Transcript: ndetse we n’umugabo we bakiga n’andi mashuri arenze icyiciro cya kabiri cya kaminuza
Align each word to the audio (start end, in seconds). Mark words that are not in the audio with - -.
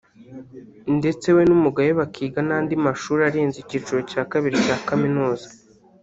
ndetse 0.97 1.27
we 1.35 1.41
n’umugabo 1.49 1.85
we 1.89 1.97
bakiga 2.01 2.39
n’andi 2.47 2.73
mashuri 2.85 3.21
arenze 3.29 3.57
icyiciro 3.59 3.99
cya 4.11 4.23
kabiri 4.31 4.55
cya 4.65 4.77
kaminuza 4.87 5.47